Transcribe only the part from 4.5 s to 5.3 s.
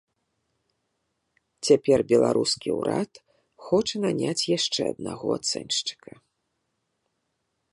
яшчэ аднаго